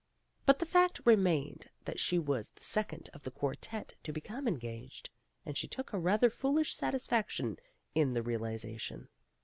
But 0.47 0.57
the 0.57 0.65
fact 0.65 0.99
remained 1.05 1.69
that 1.85 1.99
she 1.99 2.17
was 2.17 2.49
the 2.49 2.63
second 2.63 3.11
of 3.13 3.21
the 3.21 3.29
quartette 3.29 3.93
to 4.01 4.11
become 4.11 4.47
engaged, 4.47 5.11
and 5.45 5.55
she 5.55 5.67
took 5.67 5.93
a 5.93 5.99
rather 5.99 6.31
foolish 6.31 6.73
satisfaction 6.75 7.59
in 7.93 8.13
the 8.15 8.23
realization. 8.23 9.09